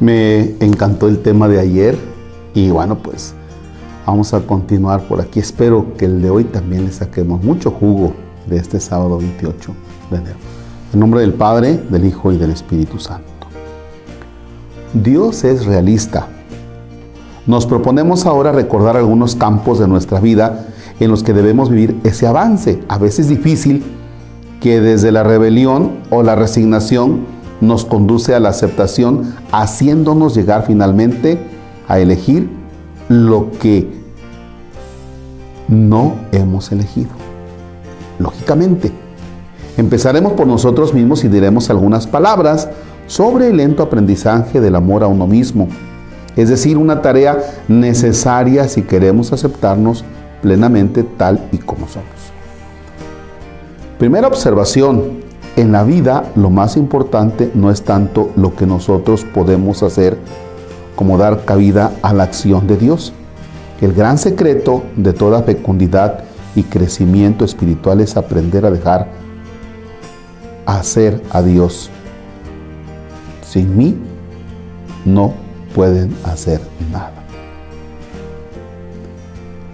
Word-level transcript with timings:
Me 0.00 0.54
encantó 0.60 1.08
el 1.08 1.18
tema 1.18 1.48
de 1.48 1.58
ayer 1.58 1.98
y 2.54 2.70
bueno, 2.70 2.98
pues 2.98 3.34
vamos 4.06 4.32
a 4.32 4.40
continuar 4.40 5.02
por 5.02 5.20
aquí. 5.20 5.40
Espero 5.40 5.94
que 5.96 6.04
el 6.04 6.22
de 6.22 6.30
hoy 6.30 6.44
también 6.44 6.84
le 6.84 6.92
saquemos 6.92 7.42
mucho 7.42 7.72
jugo 7.72 8.12
de 8.46 8.58
este 8.58 8.78
sábado 8.78 9.18
28 9.18 9.72
de 10.10 10.16
enero. 10.16 10.36
En 10.92 11.00
nombre 11.00 11.20
del 11.20 11.34
Padre, 11.34 11.80
del 11.90 12.04
Hijo 12.04 12.32
y 12.32 12.36
del 12.36 12.52
Espíritu 12.52 13.00
Santo. 13.00 13.24
Dios 14.94 15.42
es 15.44 15.66
realista. 15.66 16.28
Nos 17.46 17.66
proponemos 17.66 18.24
ahora 18.24 18.52
recordar 18.52 18.96
algunos 18.96 19.34
campos 19.34 19.80
de 19.80 19.88
nuestra 19.88 20.20
vida 20.20 20.68
en 21.00 21.10
los 21.10 21.22
que 21.22 21.32
debemos 21.32 21.70
vivir 21.70 21.98
ese 22.04 22.26
avance, 22.26 22.80
a 22.88 22.98
veces 22.98 23.28
difícil, 23.28 23.84
que 24.60 24.80
desde 24.80 25.12
la 25.12 25.24
rebelión 25.24 25.98
o 26.10 26.22
la 26.22 26.34
resignación 26.34 27.37
nos 27.60 27.84
conduce 27.84 28.34
a 28.34 28.40
la 28.40 28.50
aceptación, 28.50 29.34
haciéndonos 29.52 30.34
llegar 30.34 30.64
finalmente 30.66 31.38
a 31.88 31.98
elegir 31.98 32.48
lo 33.08 33.50
que 33.52 33.90
no 35.68 36.14
hemos 36.32 36.72
elegido. 36.72 37.10
Lógicamente, 38.18 38.92
empezaremos 39.76 40.32
por 40.32 40.46
nosotros 40.46 40.94
mismos 40.94 41.24
y 41.24 41.28
diremos 41.28 41.70
algunas 41.70 42.06
palabras 42.06 42.68
sobre 43.06 43.48
el 43.48 43.56
lento 43.56 43.82
aprendizaje 43.82 44.60
del 44.60 44.76
amor 44.76 45.02
a 45.02 45.06
uno 45.06 45.26
mismo, 45.26 45.68
es 46.36 46.48
decir, 46.48 46.76
una 46.76 47.02
tarea 47.02 47.38
necesaria 47.66 48.68
si 48.68 48.82
queremos 48.82 49.32
aceptarnos 49.32 50.04
plenamente 50.42 51.02
tal 51.02 51.48
y 51.52 51.58
como 51.58 51.88
somos. 51.88 52.06
Primera 53.98 54.28
observación, 54.28 55.27
en 55.58 55.72
la 55.72 55.82
vida 55.82 56.30
lo 56.36 56.50
más 56.50 56.76
importante 56.76 57.50
no 57.52 57.72
es 57.72 57.82
tanto 57.82 58.30
lo 58.36 58.54
que 58.54 58.64
nosotros 58.64 59.24
podemos 59.24 59.82
hacer 59.82 60.16
como 60.94 61.18
dar 61.18 61.44
cabida 61.44 61.92
a 62.00 62.12
la 62.12 62.22
acción 62.22 62.68
de 62.68 62.76
Dios. 62.76 63.12
El 63.80 63.92
gran 63.92 64.18
secreto 64.18 64.84
de 64.94 65.12
toda 65.12 65.42
fecundidad 65.42 66.20
y 66.54 66.62
crecimiento 66.62 67.44
espiritual 67.44 68.00
es 68.00 68.16
aprender 68.16 68.66
a 68.66 68.70
dejar 68.70 69.08
hacer 70.64 71.20
a 71.30 71.42
Dios. 71.42 71.90
Sin 73.42 73.76
mí 73.76 73.96
no 75.04 75.34
pueden 75.74 76.14
hacer 76.24 76.60
nada. 76.92 77.24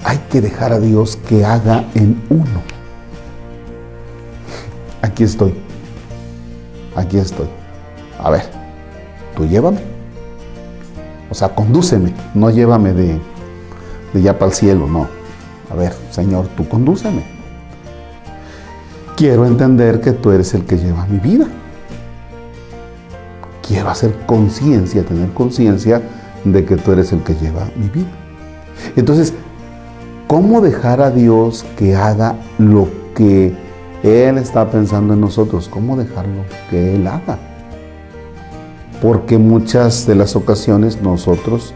Hay 0.03 0.19
que 0.31 0.41
dejar 0.41 0.73
a 0.73 0.81
Dios 0.81 1.17
que 1.29 1.45
haga 1.45 1.85
en 1.95 2.23
uno. 2.31 2.63
Aquí 5.03 5.25
estoy 5.25 5.64
aquí 6.95 7.19
estoy. 7.19 7.47
A 8.19 8.31
ver, 8.31 8.43
tú 9.37 9.47
llévame. 9.47 9.81
O 11.31 11.35
sea, 11.35 11.55
condúceme, 11.55 12.13
no 12.35 12.51
llévame 12.51 12.93
de, 12.93 13.21
de 14.13 14.23
ya 14.23 14.39
para 14.39 14.51
el 14.51 14.57
cielo, 14.57 14.87
no. 14.87 15.09
A 15.71 15.75
ver, 15.75 15.93
Señor, 16.11 16.47
tú 16.57 16.69
condúceme. 16.69 17.25
Quiero 19.17 19.47
entender 19.47 20.01
que 20.01 20.13
tú 20.13 20.31
eres 20.31 20.55
el 20.55 20.65
que 20.65 20.77
lleva 20.77 21.07
mi 21.07 21.19
vida. 21.19 21.47
Quiero 23.67 23.89
hacer 23.89 24.15
conciencia, 24.27 25.05
tener 25.05 25.31
conciencia 25.31 26.03
de 26.45 26.65
que 26.65 26.77
tú 26.77 26.93
eres 26.93 27.13
el 27.13 27.23
que 27.23 27.35
lleva 27.35 27.69
mi 27.77 27.89
vida. 27.89 28.11
Entonces, 28.97 29.33
¿cómo 30.27 30.61
dejar 30.61 31.01
a 31.01 31.11
Dios 31.11 31.65
que 31.77 31.97
haga 31.97 32.37
lo 32.59 32.89
que 33.15 33.55
él 34.05 34.37
está 34.37 34.71
pensando 34.71 35.15
en 35.15 35.21
nosotros, 35.23 35.67
¿cómo 35.67 35.97
dejarlo 35.97 36.45
que 36.69 36.95
Él 36.95 37.07
haga? 37.07 37.39
Porque 39.01 39.39
muchas 39.39 40.07
de 40.07 40.15
las 40.15 40.37
ocasiones 40.37 41.01
nosotros 41.01 41.73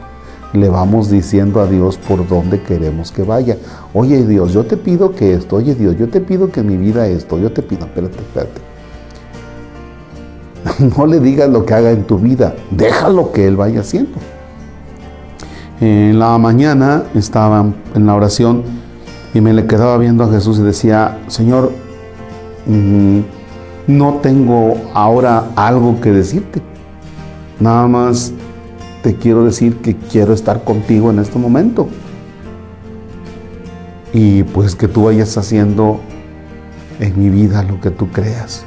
le 0.53 0.69
vamos 0.69 1.11
diciendo 1.11 1.63
a 1.63 1.67
Dios 1.67 1.97
por 1.97 2.29
dónde 2.29 2.61
queremos 2.61 3.13
que 3.13 3.23
vaya. 3.23 3.57
Oye 3.95 4.27
Dios, 4.27 4.53
yo 4.53 4.67
te 4.67 4.77
pido 4.77 5.15
que 5.15 5.33
esto, 5.33 5.57
oye 5.57 5.75
Dios, 5.75 5.97
yo 5.97 6.09
te 6.09 6.21
pido 6.21 6.53
que 6.53 6.63
mi 6.63 6.77
vida 6.77 7.07
esto, 7.07 7.39
yo 7.39 7.51
te 7.51 7.63
pido, 7.63 7.87
espérate, 7.87 8.19
espérate. 8.19 8.61
No 10.99 11.07
le 11.07 11.21
digas 11.21 11.49
lo 11.49 11.65
que 11.65 11.73
haga 11.73 11.93
en 11.93 12.05
tu 12.05 12.19
vida, 12.19 12.55
déjalo 12.71 13.33
que 13.33 13.47
Él 13.47 13.57
vaya 13.57 13.81
haciendo. 13.81 14.19
En 15.81 16.19
la 16.19 16.37
mañana 16.37 17.05
estaba 17.15 17.65
en 17.95 18.07
la 18.07 18.15
oración 18.15 18.65
y 19.33 19.41
me 19.41 19.55
le 19.55 19.67
quedaba 19.67 19.97
viendo 19.97 20.25
a 20.25 20.29
Jesús 20.29 20.59
y 20.59 20.63
decía, 20.63 21.19
Señor, 21.29 21.88
no 22.69 24.15
tengo 24.17 24.77
ahora 24.95 25.51
algo 25.57 26.01
que 26.01 26.13
decirte. 26.13 26.61
Nada 27.59 27.87
más 27.89 28.33
te 29.03 29.17
quiero 29.17 29.45
decir 29.45 29.79
que 29.79 29.97
quiero 29.97 30.35
estar 30.35 30.65
contigo 30.65 31.11
en 31.11 31.19
este 31.19 31.39
momento. 31.39 31.89
Y 34.13 34.43
pues 34.43 34.75
que 34.75 34.89
tú 34.89 35.05
vayas 35.05 35.37
haciendo 35.37 36.01
en 37.01 37.19
mi 37.19 37.31
vida 37.31 37.63
lo 37.63 37.81
que 37.81 37.91
tú 37.91 38.09
creas. 38.11 38.65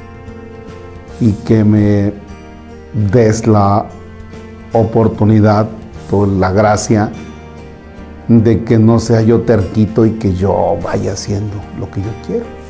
Y 1.20 1.32
que 1.32 1.64
me 1.64 2.12
des 3.10 3.46
la 3.46 3.86
oportunidad 4.72 5.68
o 6.10 6.26
la 6.26 6.50
gracia 6.50 7.10
de 8.28 8.64
que 8.64 8.78
no 8.78 8.98
sea 8.98 9.22
yo 9.22 9.42
terquito 9.42 10.04
y 10.04 10.12
que 10.12 10.34
yo 10.34 10.76
vaya 10.82 11.12
haciendo 11.12 11.54
lo 11.78 11.90
que 11.90 12.00
yo 12.00 12.10
quiero 12.26 12.61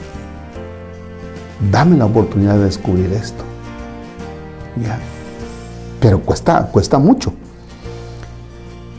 dame 1.71 1.97
la 1.97 2.07
oportunidad 2.07 2.55
de 2.55 2.65
descubrir 2.65 3.13
esto. 3.13 3.45
Pero 6.01 6.21
cuesta, 6.21 6.69
cuesta 6.73 6.99
mucho. 6.99 7.33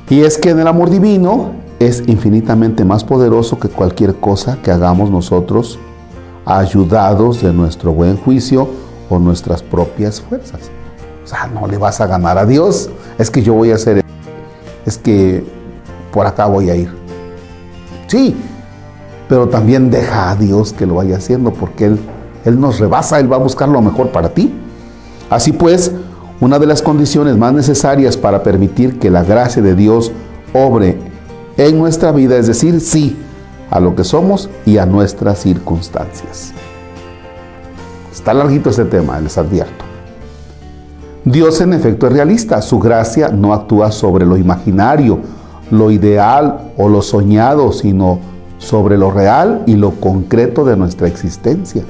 Y 0.10 0.22
es 0.22 0.38
que 0.38 0.52
en 0.52 0.60
el 0.60 0.68
amor 0.68 0.90
divino 0.90 1.52
es 1.80 2.04
infinitamente 2.08 2.86
más 2.86 3.04
poderoso 3.04 3.60
que 3.60 3.68
cualquier 3.68 4.16
cosa 4.16 4.58
que 4.62 4.72
hagamos 4.72 5.10
nosotros, 5.10 5.80
ayudados 6.46 7.42
de 7.42 7.52
nuestro 7.52 7.94
buen 7.94 8.18
juicio 8.18 8.70
o 9.10 9.20
nuestras 9.20 9.62
propias 9.64 10.22
fuerzas. 10.22 10.62
O 11.24 11.28
sea, 11.28 11.48
no 11.48 11.68
le 11.68 11.78
vas 11.78 12.00
a 12.00 12.08
ganar 12.08 12.38
a 12.38 12.46
Dios. 12.46 12.90
Es 13.18 13.32
que 13.32 13.42
yo 13.42 13.54
voy 13.54 13.72
a 13.72 13.76
hacer, 13.76 14.04
es 14.86 14.98
que 14.98 15.44
por 16.12 16.26
acá 16.26 16.46
voy 16.46 16.70
a 16.70 16.76
ir. 16.76 16.94
Sí, 18.08 18.36
pero 19.28 19.50
también 19.50 19.90
deja 19.90 20.32
a 20.32 20.36
Dios 20.36 20.74
que 20.74 20.86
lo 20.86 20.96
vaya 20.96 21.18
haciendo 21.18 21.52
porque 21.52 21.86
Él 21.86 22.00
él 22.46 22.60
nos 22.60 22.80
rebasa, 22.80 23.20
Él 23.20 23.32
va 23.32 23.38
a 23.38 23.40
buscar 23.40 23.70
lo 23.70 23.82
mejor 23.82 24.10
para 24.10 24.30
ti. 24.30 24.54
Así 25.30 25.52
pues, 25.52 25.92
una 26.40 26.60
de 26.60 26.66
las 26.66 26.82
condiciones 26.82 27.38
más 27.38 27.54
necesarias 27.54 28.18
para 28.18 28.44
permitir 28.44 29.00
que 29.00 29.10
la 29.10 29.24
gracia 29.24 29.62
de 29.62 29.76
Dios 29.76 30.12
obre 30.54 30.98
en 31.58 31.78
nuestra 31.78 32.12
vida 32.12 32.38
es 32.38 32.48
decir 32.48 32.82
sí 32.82 33.18
a 33.70 33.80
lo 33.80 33.96
que 33.96 34.04
somos 34.04 34.50
y 34.66 34.78
a 34.78 34.86
nuestras 34.86 35.40
circunstancias. 35.40 36.54
Está 38.12 38.34
larguito 38.34 38.70
este 38.70 38.86
tema, 38.86 39.20
les 39.20 39.38
advierto. 39.38 39.86
Dios 41.26 41.62
en 41.62 41.74
efecto 41.74 42.08
es 42.08 42.14
realista, 42.14 42.62
su 42.62 42.80
gracia 42.80 43.30
no 43.30 43.54
actúa 43.54 43.92
sobre 43.92 44.26
lo 44.26 44.36
imaginario, 44.36 45.20
lo 45.72 45.90
ideal 45.90 46.72
o 46.78 46.90
lo 46.90 47.02
soñado, 47.02 47.72
sino 47.72 48.20
sobre 48.58 48.98
lo 48.98 49.10
real 49.10 49.64
y 49.66 49.76
lo 49.76 49.92
concreto 49.92 50.66
de 50.66 50.76
nuestra 50.76 51.08
existencia. 51.08 51.84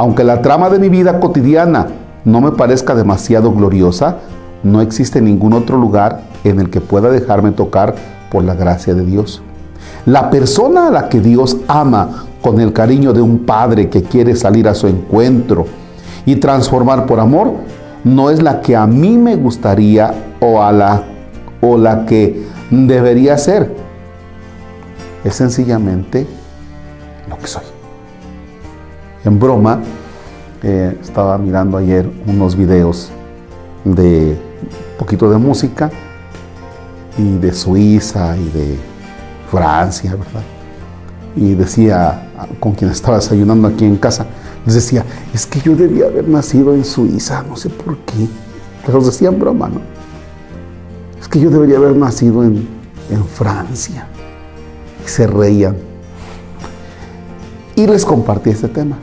Aunque 0.00 0.24
la 0.24 0.40
trama 0.40 0.70
de 0.70 0.78
mi 0.78 0.88
vida 0.88 1.20
cotidiana 1.20 1.88
no 2.24 2.40
me 2.40 2.52
parezca 2.52 2.94
demasiado 2.94 3.52
gloriosa, 3.52 4.16
no 4.62 4.80
existe 4.80 5.20
ningún 5.20 5.52
otro 5.52 5.76
lugar 5.76 6.22
en 6.42 6.58
el 6.58 6.70
que 6.70 6.80
pueda 6.80 7.10
dejarme 7.10 7.52
tocar 7.52 7.94
por 8.30 8.42
la 8.42 8.54
gracia 8.54 8.94
de 8.94 9.04
Dios. 9.04 9.42
La 10.06 10.30
persona 10.30 10.86
a 10.86 10.90
la 10.90 11.10
que 11.10 11.20
Dios 11.20 11.58
ama 11.68 12.24
con 12.40 12.62
el 12.62 12.72
cariño 12.72 13.12
de 13.12 13.20
un 13.20 13.40
padre 13.40 13.90
que 13.90 14.02
quiere 14.02 14.34
salir 14.36 14.68
a 14.68 14.74
su 14.74 14.86
encuentro 14.86 15.66
y 16.24 16.36
transformar 16.36 17.04
por 17.04 17.20
amor, 17.20 17.52
no 18.02 18.30
es 18.30 18.42
la 18.42 18.62
que 18.62 18.76
a 18.76 18.86
mí 18.86 19.18
me 19.18 19.36
gustaría 19.36 20.14
o, 20.40 20.62
a 20.62 20.72
la, 20.72 21.02
o 21.60 21.76
la 21.76 22.06
que 22.06 22.46
debería 22.70 23.36
ser. 23.36 23.70
Es 25.24 25.34
sencillamente 25.34 26.26
lo 27.28 27.36
que 27.36 27.46
soy 27.46 27.79
en 29.24 29.38
broma, 29.38 29.80
eh, 30.62 30.96
estaba 31.00 31.38
mirando 31.38 31.76
ayer 31.76 32.08
unos 32.26 32.56
videos 32.56 33.10
de 33.84 34.38
un 34.62 34.98
poquito 34.98 35.30
de 35.30 35.38
música 35.38 35.90
y 37.16 37.38
de 37.38 37.52
Suiza 37.52 38.36
y 38.36 38.48
de 38.50 38.78
Francia, 39.50 40.12
¿verdad? 40.12 40.42
Y 41.36 41.54
decía 41.54 42.28
con 42.58 42.72
quien 42.72 42.90
estaba 42.90 43.16
desayunando 43.16 43.68
aquí 43.68 43.84
en 43.84 43.96
casa, 43.96 44.26
les 44.66 44.74
decía, 44.74 45.04
es 45.32 45.46
que 45.46 45.60
yo 45.60 45.74
debía 45.74 46.06
haber 46.06 46.28
nacido 46.28 46.74
en 46.74 46.84
Suiza, 46.84 47.42
no 47.42 47.56
sé 47.56 47.70
por 47.70 47.96
qué. 47.98 48.28
Pero 48.84 49.00
decía 49.00 49.28
en 49.28 49.38
broma, 49.38 49.68
¿no? 49.68 49.80
Es 51.20 51.28
que 51.28 51.40
yo 51.40 51.50
debería 51.50 51.76
haber 51.76 51.96
nacido 51.96 52.42
en, 52.44 52.66
en 53.10 53.24
Francia. 53.24 54.06
Y 55.04 55.08
se 55.08 55.26
reían. 55.26 55.89
Y 57.80 57.86
les 57.86 58.04
compartí 58.04 58.50
este 58.50 58.68
tema. 58.68 58.98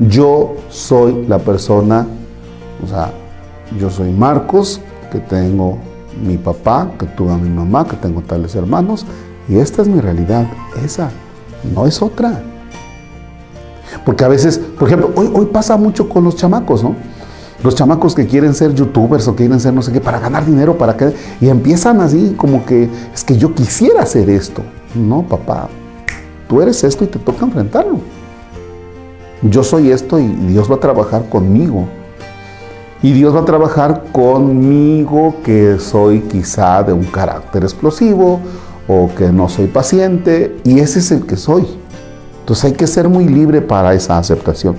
Yo 0.00 0.56
soy 0.70 1.24
la 1.28 1.38
persona, 1.38 2.04
o 2.84 2.88
sea, 2.88 3.12
yo 3.78 3.88
soy 3.90 4.10
Marcos, 4.10 4.80
que 5.12 5.20
tengo 5.20 5.78
mi 6.20 6.36
papá, 6.36 6.90
que 6.98 7.06
tuve 7.06 7.32
a 7.32 7.36
mi 7.36 7.48
mamá, 7.48 7.86
que 7.86 7.94
tengo 7.94 8.22
tales 8.22 8.56
hermanos, 8.56 9.06
y 9.48 9.58
esta 9.58 9.82
es 9.82 9.88
mi 9.88 10.00
realidad, 10.00 10.48
esa, 10.84 11.10
no 11.72 11.86
es 11.86 12.02
otra. 12.02 12.42
Porque 14.04 14.24
a 14.24 14.28
veces, 14.28 14.58
por 14.58 14.88
ejemplo, 14.88 15.12
hoy, 15.14 15.30
hoy 15.32 15.46
pasa 15.46 15.76
mucho 15.76 16.08
con 16.08 16.24
los 16.24 16.34
chamacos, 16.34 16.82
¿no? 16.82 16.96
Los 17.62 17.76
chamacos 17.76 18.16
que 18.16 18.26
quieren 18.26 18.52
ser 18.52 18.74
youtubers 18.74 19.28
o 19.28 19.36
quieren 19.36 19.60
ser 19.60 19.72
no 19.74 19.82
sé 19.82 19.92
qué, 19.92 20.00
para 20.00 20.18
ganar 20.18 20.44
dinero, 20.44 20.76
para 20.76 20.96
que... 20.96 21.14
Y 21.40 21.50
empiezan 21.50 22.00
así 22.00 22.34
como 22.36 22.66
que, 22.66 22.88
es 23.14 23.22
que 23.22 23.36
yo 23.36 23.54
quisiera 23.54 24.02
hacer 24.02 24.28
esto. 24.28 24.62
No, 24.96 25.22
papá, 25.22 25.68
tú 26.50 26.60
eres 26.60 26.82
esto 26.84 27.04
y 27.04 27.06
te 27.06 27.20
toca 27.20 27.46
enfrentarlo. 27.46 27.98
Yo 29.42 29.62
soy 29.62 29.90
esto 29.90 30.18
y 30.18 30.26
Dios 30.26 30.70
va 30.70 30.74
a 30.74 30.80
trabajar 30.80 31.28
conmigo. 31.30 31.86
Y 33.02 33.12
Dios 33.12 33.34
va 33.34 33.40
a 33.40 33.44
trabajar 33.46 34.04
conmigo 34.12 35.36
que 35.42 35.78
soy 35.78 36.20
quizá 36.20 36.82
de 36.82 36.92
un 36.92 37.04
carácter 37.04 37.62
explosivo 37.62 38.40
o 38.86 39.08
que 39.16 39.32
no 39.32 39.48
soy 39.48 39.68
paciente. 39.68 40.60
Y 40.64 40.80
ese 40.80 40.98
es 40.98 41.10
el 41.12 41.24
que 41.24 41.36
soy. 41.36 41.66
Entonces 42.40 42.64
hay 42.64 42.72
que 42.72 42.86
ser 42.88 43.08
muy 43.08 43.26
libre 43.26 43.62
para 43.62 43.94
esa 43.94 44.18
aceptación. 44.18 44.76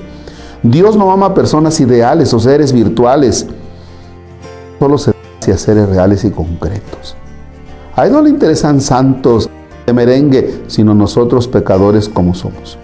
Dios 0.61 0.97
no 0.97 1.11
ama 1.11 1.27
a 1.27 1.33
personas 1.33 1.79
ideales 1.79 2.33
o 2.33 2.39
seres 2.39 2.71
virtuales, 2.73 3.47
solo 4.77 4.97
se 4.97 5.13
hacia 5.41 5.57
seres 5.57 5.89
reales 5.89 6.23
y 6.23 6.29
concretos. 6.29 7.15
A 7.95 8.05
Él 8.05 8.13
no 8.13 8.21
le 8.21 8.29
interesan 8.29 8.79
santos 8.79 9.49
de 9.85 9.93
merengue, 9.93 10.63
sino 10.67 10.93
nosotros 10.93 11.47
pecadores 11.47 12.09
como 12.09 12.33
somos. 12.33 12.77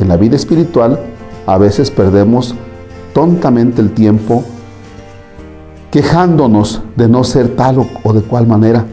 En 0.00 0.08
la 0.08 0.16
vida 0.16 0.36
espiritual 0.36 1.00
a 1.46 1.58
veces 1.58 1.90
perdemos 1.90 2.54
tontamente 3.14 3.80
el 3.80 3.92
tiempo 3.92 4.44
quejándonos 5.90 6.82
de 6.96 7.08
no 7.08 7.24
ser 7.24 7.56
tal 7.56 7.86
o 8.02 8.12
de 8.12 8.20
cual 8.20 8.46
manera, 8.46 8.84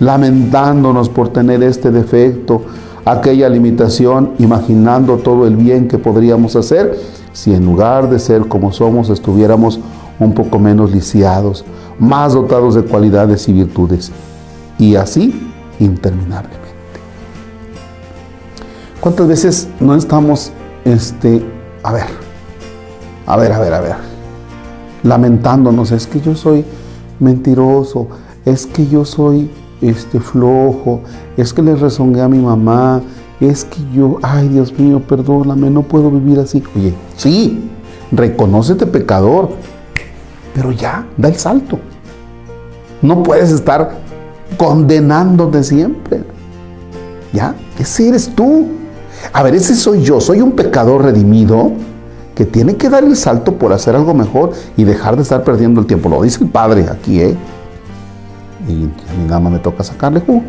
lamentándonos 0.00 1.08
por 1.08 1.30
tener 1.30 1.62
este 1.62 1.90
defecto, 1.90 2.62
aquella 3.04 3.48
limitación, 3.48 4.32
imaginando 4.38 5.16
todo 5.16 5.46
el 5.46 5.56
bien 5.56 5.88
que 5.88 5.98
podríamos 5.98 6.56
hacer 6.56 6.98
si 7.32 7.52
en 7.52 7.64
lugar 7.64 8.08
de 8.08 8.18
ser 8.18 8.42
como 8.46 8.72
somos 8.72 9.10
estuviéramos 9.10 9.80
un 10.20 10.34
poco 10.34 10.58
menos 10.58 10.92
lisiados, 10.92 11.64
más 11.98 12.34
dotados 12.34 12.74
de 12.74 12.82
cualidades 12.82 13.48
y 13.48 13.52
virtudes, 13.52 14.12
y 14.78 14.94
así 14.96 15.53
interminablemente. 15.78 16.64
¿Cuántas 19.00 19.28
veces 19.28 19.68
no 19.80 19.94
estamos, 19.94 20.50
este, 20.84 21.44
a 21.82 21.92
ver, 21.92 22.06
a 23.26 23.36
ver, 23.36 23.52
a 23.52 23.58
ver, 23.58 23.74
a 23.74 23.80
ver, 23.80 23.96
lamentándonos, 25.02 25.92
es 25.92 26.06
que 26.06 26.20
yo 26.20 26.34
soy 26.34 26.64
mentiroso, 27.20 28.08
es 28.44 28.66
que 28.66 28.86
yo 28.86 29.04
soy 29.04 29.50
este 29.80 30.20
flojo, 30.20 31.02
es 31.36 31.52
que 31.52 31.62
le 31.62 31.74
rezongué 31.74 32.22
a 32.22 32.28
mi 32.28 32.38
mamá, 32.38 33.02
es 33.40 33.64
que 33.64 33.78
yo, 33.92 34.18
ay 34.22 34.48
Dios 34.48 34.72
mío, 34.78 35.00
perdóname, 35.00 35.68
no 35.70 35.82
puedo 35.82 36.10
vivir 36.10 36.38
así. 36.38 36.62
Oye, 36.76 36.94
sí, 37.16 37.70
reconócete 38.10 38.86
pecador, 38.86 39.50
pero 40.54 40.72
ya, 40.72 41.06
da 41.16 41.28
el 41.28 41.36
salto. 41.36 41.78
No 43.02 43.22
puedes 43.22 43.50
estar 43.50 44.03
condenándote 44.56 45.62
siempre. 45.62 46.24
¿Ya? 47.32 47.54
Ese 47.78 48.08
eres 48.08 48.34
tú. 48.34 48.68
A 49.32 49.42
ver, 49.42 49.54
ese 49.54 49.74
soy 49.74 50.02
yo, 50.02 50.20
soy 50.20 50.40
un 50.40 50.52
pecador 50.52 51.02
redimido 51.02 51.72
que 52.34 52.44
tiene 52.44 52.76
que 52.76 52.88
dar 52.88 53.04
el 53.04 53.16
salto 53.16 53.56
por 53.56 53.72
hacer 53.72 53.94
algo 53.94 54.12
mejor 54.12 54.52
y 54.76 54.84
dejar 54.84 55.16
de 55.16 55.22
estar 55.22 55.44
perdiendo 55.44 55.80
el 55.80 55.86
tiempo. 55.86 56.08
Lo 56.08 56.22
dice 56.22 56.42
el 56.42 56.50
Padre 56.50 56.86
aquí, 56.90 57.20
¿eh? 57.20 57.36
Y 58.68 58.84
a 58.84 59.26
nada 59.26 59.40
más 59.40 59.52
me 59.52 59.58
toca 59.58 59.84
sacarle 59.84 60.20
jugo. 60.20 60.42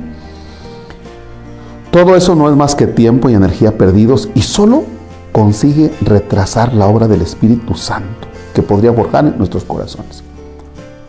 Todo 1.91 2.15
eso 2.15 2.35
no 2.35 2.49
es 2.49 2.55
más 2.55 2.75
que 2.75 2.87
tiempo 2.87 3.29
y 3.29 3.35
energía 3.35 3.77
perdidos 3.77 4.29
y 4.35 4.41
solo 4.41 4.83
consigue 5.31 5.93
retrasar 6.01 6.73
la 6.73 6.87
obra 6.87 7.07
del 7.07 7.21
Espíritu 7.21 7.75
Santo 7.75 8.27
que 8.53 8.61
podría 8.61 8.93
forjar 8.93 9.25
en 9.25 9.37
nuestros 9.37 9.63
corazones. 9.63 10.23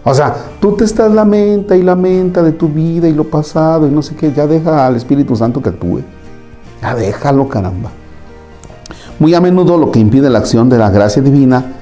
O 0.09 0.15
sea, 0.15 0.37
tú 0.61 0.77
te 0.77 0.85
estás 0.85 1.11
lamenta 1.11 1.75
y 1.75 1.83
lamenta 1.83 2.41
de 2.41 2.53
tu 2.53 2.69
vida 2.69 3.09
y 3.09 3.13
lo 3.13 3.25
pasado 3.25 3.89
y 3.89 3.91
no 3.91 4.03
sé 4.03 4.15
qué, 4.15 4.33
ya 4.33 4.47
deja 4.47 4.87
al 4.87 4.95
Espíritu 4.95 5.35
Santo 5.35 5.61
que 5.61 5.71
actúe. 5.71 6.03
Ya 6.81 6.95
déjalo, 6.95 7.49
caramba. 7.49 7.91
Muy 9.19 9.35
a 9.35 9.41
menudo 9.41 9.77
lo 9.77 9.91
que 9.91 9.99
impide 9.99 10.31
la 10.31 10.39
acción 10.39 10.69
de 10.69 10.79
la 10.79 10.91
gracia 10.91 11.21
divina 11.21 11.73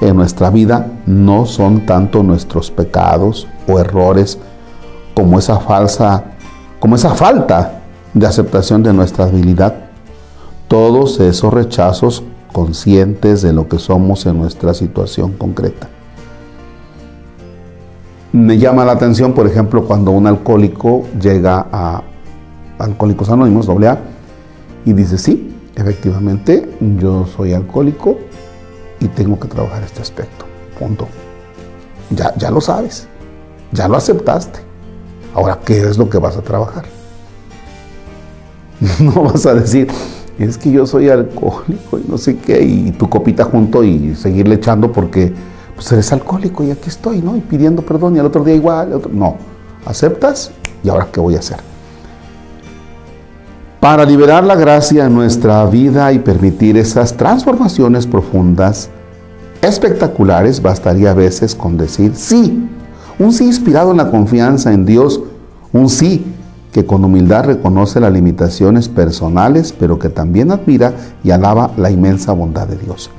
en 0.00 0.16
nuestra 0.16 0.48
vida 0.48 0.92
no 1.04 1.44
son 1.44 1.84
tanto 1.84 2.22
nuestros 2.22 2.70
pecados 2.70 3.46
o 3.68 3.78
errores 3.78 4.38
como 5.12 5.38
esa 5.38 5.60
falsa, 5.60 6.24
como 6.80 6.96
esa 6.96 7.14
falta 7.14 7.82
de 8.14 8.26
aceptación 8.26 8.82
de 8.82 8.94
nuestra 8.94 9.26
habilidad, 9.26 9.74
todos 10.68 11.20
esos 11.20 11.52
rechazos 11.52 12.22
conscientes 12.50 13.42
de 13.42 13.52
lo 13.52 13.68
que 13.68 13.78
somos 13.78 14.24
en 14.24 14.38
nuestra 14.38 14.72
situación 14.72 15.32
concreta. 15.34 15.90
Me 18.38 18.56
llama 18.56 18.84
la 18.84 18.92
atención, 18.92 19.32
por 19.32 19.48
ejemplo, 19.48 19.84
cuando 19.84 20.12
un 20.12 20.24
alcohólico 20.28 21.08
llega 21.20 21.66
a 21.72 22.04
Alcohólicos 22.78 23.28
Anónimos, 23.30 23.68
AA, 23.68 23.98
y 24.84 24.92
dice, 24.92 25.18
sí, 25.18 25.56
efectivamente, 25.74 26.70
yo 27.00 27.26
soy 27.26 27.52
alcohólico 27.52 28.16
y 29.00 29.08
tengo 29.08 29.40
que 29.40 29.48
trabajar 29.48 29.82
este 29.82 30.02
aspecto. 30.02 30.44
Punto. 30.78 31.08
Ya, 32.10 32.32
ya 32.36 32.52
lo 32.52 32.60
sabes, 32.60 33.08
ya 33.72 33.88
lo 33.88 33.96
aceptaste. 33.96 34.60
Ahora, 35.34 35.58
¿qué 35.64 35.80
es 35.80 35.98
lo 35.98 36.08
que 36.08 36.18
vas 36.18 36.36
a 36.36 36.42
trabajar? 36.42 36.84
No 39.00 39.24
vas 39.24 39.46
a 39.46 39.54
decir, 39.54 39.88
es 40.38 40.56
que 40.56 40.70
yo 40.70 40.86
soy 40.86 41.08
alcohólico 41.08 41.98
y 41.98 42.04
no 42.08 42.16
sé 42.16 42.36
qué, 42.36 42.62
y 42.62 42.92
tu 42.92 43.10
copita 43.10 43.42
junto 43.42 43.82
y 43.82 44.14
seguirle 44.14 44.54
echando 44.54 44.92
porque 44.92 45.34
pues 45.78 45.92
eres 45.92 46.12
alcohólico 46.12 46.64
y 46.64 46.72
aquí 46.72 46.88
estoy, 46.88 47.22
¿no? 47.22 47.36
Y 47.36 47.40
pidiendo 47.40 47.82
perdón 47.82 48.16
y 48.16 48.18
al 48.18 48.26
otro 48.26 48.42
día 48.42 48.56
igual. 48.56 49.00
No, 49.12 49.36
aceptas 49.86 50.50
y 50.82 50.88
ahora 50.88 51.06
qué 51.12 51.20
voy 51.20 51.36
a 51.36 51.38
hacer. 51.38 51.58
Para 53.78 54.04
liberar 54.04 54.42
la 54.42 54.56
gracia 54.56 55.04
en 55.04 55.14
nuestra 55.14 55.64
vida 55.66 56.12
y 56.12 56.18
permitir 56.18 56.76
esas 56.76 57.16
transformaciones 57.16 58.08
profundas, 58.08 58.90
espectaculares, 59.62 60.60
bastaría 60.60 61.12
a 61.12 61.14
veces 61.14 61.54
con 61.54 61.76
decir 61.76 62.16
sí. 62.16 62.68
Un 63.20 63.32
sí 63.32 63.44
inspirado 63.44 63.92
en 63.92 63.98
la 63.98 64.10
confianza 64.10 64.72
en 64.72 64.84
Dios, 64.84 65.20
un 65.72 65.88
sí 65.88 66.26
que 66.72 66.86
con 66.86 67.04
humildad 67.04 67.44
reconoce 67.44 68.00
las 68.00 68.12
limitaciones 68.12 68.88
personales, 68.88 69.72
pero 69.78 69.96
que 69.96 70.08
también 70.08 70.50
admira 70.50 70.92
y 71.22 71.30
alaba 71.30 71.70
la 71.76 71.92
inmensa 71.92 72.32
bondad 72.32 72.66
de 72.66 72.78
Dios. 72.78 73.12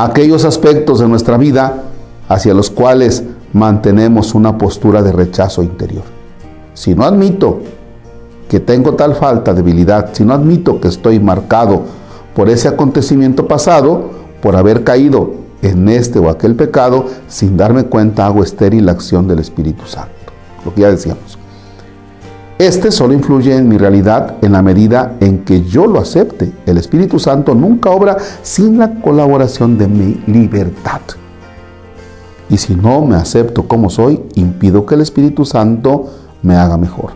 Aquellos 0.00 0.44
aspectos 0.44 1.00
de 1.00 1.08
nuestra 1.08 1.36
vida 1.36 1.82
hacia 2.28 2.54
los 2.54 2.70
cuales 2.70 3.24
mantenemos 3.52 4.32
una 4.32 4.56
postura 4.56 5.02
de 5.02 5.10
rechazo 5.10 5.60
interior. 5.60 6.04
Si 6.72 6.94
no 6.94 7.02
admito 7.02 7.58
que 8.48 8.60
tengo 8.60 8.94
tal 8.94 9.16
falta, 9.16 9.52
debilidad, 9.52 10.10
si 10.12 10.24
no 10.24 10.34
admito 10.34 10.80
que 10.80 10.86
estoy 10.86 11.18
marcado 11.18 11.82
por 12.36 12.48
ese 12.48 12.68
acontecimiento 12.68 13.48
pasado, 13.48 14.10
por 14.40 14.54
haber 14.54 14.84
caído 14.84 15.32
en 15.62 15.88
este 15.88 16.20
o 16.20 16.30
aquel 16.30 16.54
pecado, 16.54 17.06
sin 17.26 17.56
darme 17.56 17.86
cuenta 17.86 18.24
hago 18.24 18.44
estéril 18.44 18.86
la 18.86 18.92
acción 18.92 19.26
del 19.26 19.40
Espíritu 19.40 19.84
Santo. 19.84 20.12
Lo 20.64 20.72
que 20.72 20.82
ya 20.82 20.90
decíamos. 20.90 21.37
Este 22.58 22.90
solo 22.90 23.14
influye 23.14 23.54
en 23.54 23.68
mi 23.68 23.78
realidad 23.78 24.34
en 24.42 24.50
la 24.50 24.62
medida 24.62 25.14
en 25.20 25.44
que 25.44 25.62
yo 25.62 25.86
lo 25.86 26.00
acepte. 26.00 26.50
El 26.66 26.76
Espíritu 26.76 27.20
Santo 27.20 27.54
nunca 27.54 27.90
obra 27.90 28.16
sin 28.42 28.78
la 28.78 29.00
colaboración 29.00 29.78
de 29.78 29.86
mi 29.86 30.20
libertad. 30.26 31.00
Y 32.50 32.56
si 32.56 32.74
no 32.74 33.02
me 33.02 33.14
acepto 33.14 33.68
como 33.68 33.90
soy, 33.90 34.20
impido 34.34 34.84
que 34.86 34.96
el 34.96 35.02
Espíritu 35.02 35.44
Santo 35.44 36.06
me 36.42 36.56
haga 36.56 36.76
mejor. 36.76 37.12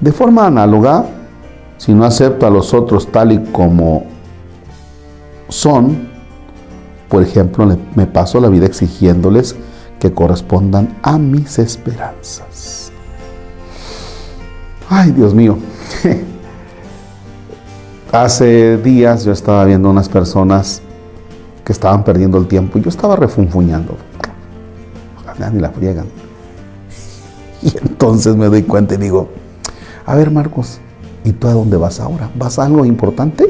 De 0.00 0.10
forma 0.10 0.46
análoga, 0.46 1.04
si 1.76 1.94
no 1.94 2.04
acepto 2.04 2.44
a 2.44 2.50
los 2.50 2.74
otros 2.74 3.12
tal 3.12 3.30
y 3.30 3.38
como 3.52 4.02
son, 5.48 6.08
por 7.08 7.22
ejemplo, 7.22 7.68
me 7.94 8.06
paso 8.06 8.40
la 8.40 8.48
vida 8.48 8.66
exigiéndoles 8.66 9.54
que 10.00 10.12
correspondan 10.12 10.98
a 11.02 11.18
mis 11.18 11.60
esperanzas. 11.60 12.83
Ay, 14.88 15.12
Dios 15.12 15.34
mío. 15.34 15.58
Hace 18.12 18.76
días 18.78 19.24
yo 19.24 19.32
estaba 19.32 19.64
viendo 19.64 19.90
unas 19.90 20.08
personas 20.08 20.82
que 21.64 21.72
estaban 21.72 22.04
perdiendo 22.04 22.38
el 22.38 22.46
tiempo 22.46 22.78
y 22.78 22.82
yo 22.82 22.88
estaba 22.88 23.16
refunfuñando. 23.16 23.96
Ni 25.52 25.60
la 25.60 25.70
friegan. 25.70 26.06
Y 27.62 27.72
entonces 27.78 28.36
me 28.36 28.46
doy 28.46 28.62
cuenta 28.62 28.94
y 28.94 28.98
digo, 28.98 29.28
a 30.04 30.14
ver 30.14 30.30
Marcos, 30.30 30.80
¿y 31.24 31.32
tú 31.32 31.48
a 31.48 31.54
dónde 31.54 31.78
vas 31.78 31.98
ahora? 31.98 32.28
¿Vas 32.34 32.58
a 32.58 32.66
algo 32.66 32.84
importante? 32.84 33.46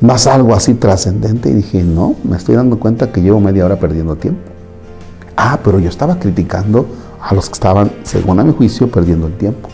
¿Vas 0.00 0.28
a 0.28 0.34
algo 0.36 0.54
así 0.54 0.74
trascendente? 0.74 1.50
Y 1.50 1.54
dije, 1.54 1.82
no, 1.82 2.14
me 2.22 2.36
estoy 2.36 2.54
dando 2.54 2.78
cuenta 2.78 3.10
que 3.10 3.20
llevo 3.20 3.40
media 3.40 3.64
hora 3.64 3.80
perdiendo 3.80 4.14
tiempo. 4.14 4.40
Ah, 5.36 5.58
pero 5.64 5.80
yo 5.80 5.88
estaba 5.88 6.20
criticando 6.20 6.86
a 7.20 7.34
los 7.34 7.48
que 7.48 7.54
estaban, 7.54 7.90
según 8.04 8.38
a 8.38 8.44
mi 8.44 8.52
juicio, 8.52 8.88
perdiendo 8.88 9.26
el 9.26 9.36
tiempo. 9.36 9.68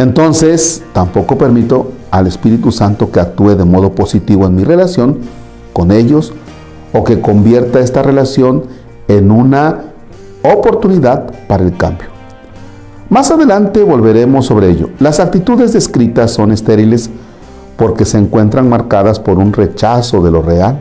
Entonces, 0.00 0.82
tampoco 0.94 1.36
permito 1.36 1.92
al 2.10 2.26
Espíritu 2.26 2.72
Santo 2.72 3.12
que 3.12 3.20
actúe 3.20 3.50
de 3.50 3.66
modo 3.66 3.92
positivo 3.94 4.46
en 4.46 4.56
mi 4.56 4.64
relación 4.64 5.18
con 5.74 5.92
ellos 5.92 6.32
o 6.94 7.04
que 7.04 7.20
convierta 7.20 7.80
esta 7.80 8.02
relación 8.02 8.62
en 9.08 9.30
una 9.30 9.92
oportunidad 10.42 11.30
para 11.46 11.64
el 11.64 11.76
cambio. 11.76 12.06
Más 13.10 13.30
adelante 13.30 13.82
volveremos 13.82 14.46
sobre 14.46 14.70
ello. 14.70 14.88
Las 15.00 15.20
actitudes 15.20 15.74
descritas 15.74 16.30
son 16.30 16.50
estériles 16.50 17.10
porque 17.76 18.06
se 18.06 18.16
encuentran 18.16 18.70
marcadas 18.70 19.20
por 19.20 19.36
un 19.36 19.52
rechazo 19.52 20.22
de 20.22 20.30
lo 20.30 20.40
real 20.40 20.80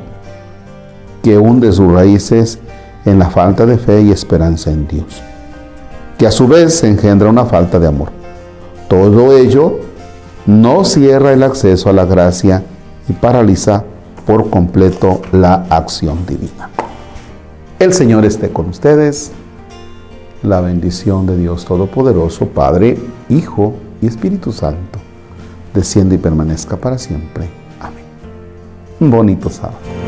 que 1.23 1.38
hunde 1.38 1.73
sus 1.73 1.91
raíces 1.91 2.57
en 3.03 3.19
la 3.19 3.29
falta 3.29 3.65
de 3.65 3.77
fe 3.77 4.01
y 4.01 4.11
esperanza 4.11 4.71
en 4.71 4.88
Dios, 4.88 5.21
que 6.17 6.25
a 6.25 6.31
su 6.31 6.47
vez 6.47 6.81
engendra 6.85 7.29
una 7.29 7.43
falta 7.43 7.79
de 7.79 7.88
amor. 7.88 8.18
Todo 8.89 9.38
ello 9.38 9.81
no 10.48 10.84
cierra 10.84 11.31
el 11.31 11.43
acceso 11.43 11.89
a 11.89 11.93
la 11.93 12.05
gracia 12.05 12.63
y 13.08 13.13
paraliza 13.13 13.84
por 14.25 14.50
completo 14.50 15.22
la 15.31 15.65
acción 15.69 16.25
divina. 16.25 16.72
El 17.77 17.93
Señor 17.93 18.25
esté 18.25 18.50
con 18.50 18.69
ustedes. 18.69 19.31
La 20.41 20.60
bendición 20.62 21.27
de 21.27 21.38
Dios 21.38 21.65
Todopoderoso, 21.65 22.48
Padre, 22.48 22.98
Hijo 23.29 23.75
y 24.01 24.08
Espíritu 24.08 24.51
Santo, 24.51 24.98
desciende 25.74 26.15
y 26.15 26.17
permanezca 26.17 26.75
para 26.75 26.98
siempre. 26.98 27.48
Amén. 27.79 28.05
Un 29.00 29.12
bonito 29.12 29.51
sábado. 29.51 29.99